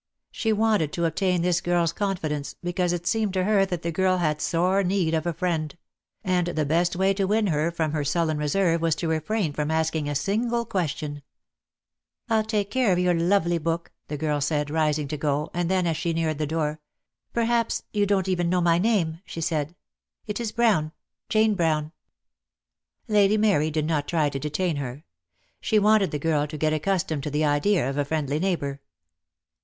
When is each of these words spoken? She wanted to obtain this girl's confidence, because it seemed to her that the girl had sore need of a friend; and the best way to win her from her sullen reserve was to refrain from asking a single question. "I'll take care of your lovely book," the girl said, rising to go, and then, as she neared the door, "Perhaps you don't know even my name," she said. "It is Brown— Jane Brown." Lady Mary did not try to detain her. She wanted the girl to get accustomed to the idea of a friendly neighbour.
She 0.31 0.51
wanted 0.51 0.91
to 0.93 1.05
obtain 1.05 1.43
this 1.43 1.61
girl's 1.61 1.93
confidence, 1.93 2.55
because 2.63 2.91
it 2.91 3.05
seemed 3.05 3.35
to 3.35 3.43
her 3.43 3.67
that 3.67 3.83
the 3.83 3.91
girl 3.91 4.17
had 4.17 4.41
sore 4.41 4.81
need 4.83 5.13
of 5.13 5.27
a 5.27 5.31
friend; 5.33 5.77
and 6.23 6.47
the 6.47 6.65
best 6.65 6.95
way 6.95 7.13
to 7.13 7.25
win 7.27 7.45
her 7.45 7.69
from 7.69 7.91
her 7.91 8.03
sullen 8.03 8.39
reserve 8.39 8.81
was 8.81 8.95
to 8.95 9.07
refrain 9.07 9.53
from 9.53 9.69
asking 9.69 10.09
a 10.09 10.15
single 10.15 10.65
question. 10.65 11.21
"I'll 12.31 12.43
take 12.43 12.71
care 12.71 12.91
of 12.91 12.97
your 12.97 13.13
lovely 13.13 13.59
book," 13.59 13.91
the 14.07 14.17
girl 14.17 14.41
said, 14.41 14.71
rising 14.71 15.07
to 15.09 15.17
go, 15.17 15.51
and 15.53 15.69
then, 15.69 15.85
as 15.85 15.97
she 15.97 16.13
neared 16.13 16.39
the 16.39 16.47
door, 16.47 16.79
"Perhaps 17.31 17.83
you 17.93 18.07
don't 18.07 18.25
know 18.27 18.31
even 18.31 18.49
my 18.49 18.79
name," 18.79 19.19
she 19.23 19.39
said. 19.39 19.75
"It 20.25 20.39
is 20.39 20.51
Brown— 20.51 20.93
Jane 21.29 21.53
Brown." 21.53 21.91
Lady 23.07 23.37
Mary 23.37 23.69
did 23.69 23.85
not 23.85 24.07
try 24.07 24.29
to 24.31 24.39
detain 24.39 24.77
her. 24.77 25.03
She 25.59 25.77
wanted 25.77 26.09
the 26.09 26.17
girl 26.17 26.47
to 26.47 26.57
get 26.57 26.73
accustomed 26.73 27.21
to 27.21 27.29
the 27.29 27.45
idea 27.45 27.87
of 27.87 27.99
a 27.99 28.05
friendly 28.05 28.39
neighbour. 28.39 28.81